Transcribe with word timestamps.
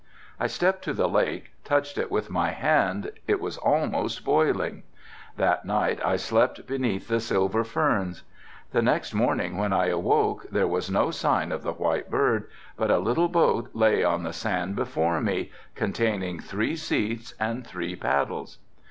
I 0.39 0.47
stepped 0.47 0.83
to 0.85 0.93
the 0.93 1.07
lake, 1.07 1.51
touched 1.63 1.99
it 1.99 2.09
with 2.09 2.31
my 2.31 2.49
hand, 2.53 3.11
it 3.27 3.39
was 3.39 3.57
almost 3.59 4.25
boiling. 4.25 4.81
That 5.37 5.63
night 5.63 6.03
I 6.03 6.15
slept 6.15 6.65
beneath 6.65 7.07
the 7.07 7.19
silver 7.19 7.63
ferns. 7.63 8.23
The 8.71 8.81
next 8.81 9.13
morning 9.13 9.57
when 9.57 9.71
I 9.73 9.89
awoke 9.89 10.47
there 10.49 10.65
was 10.67 10.89
no 10.89 11.11
sign 11.11 11.51
of 11.51 11.61
the 11.61 11.73
white 11.73 12.09
bird 12.09 12.45
but 12.77 12.89
a 12.89 12.97
little 12.97 13.29
boat 13.29 13.69
lay 13.75 14.03
on 14.03 14.23
the 14.23 14.33
sand 14.33 14.75
before 14.75 15.21
me 15.21 15.51
containing 15.75 16.39
three 16.39 16.75
seats 16.75 17.35
and 17.39 17.63
three 17.63 17.95
paddles. 17.95 18.57